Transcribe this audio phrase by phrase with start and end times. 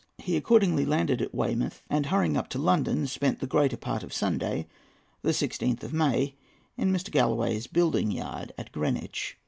[0.17, 4.11] He accordingly landed at Weymouth, and hurrying up to London, spent the greater part of
[4.13, 4.65] Sunday,
[5.21, 6.33] the 16th of May,
[6.75, 7.11] in Mr.
[7.11, 9.37] Galloway's building yard at Greenwich.